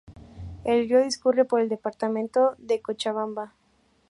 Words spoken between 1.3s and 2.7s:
por el departamento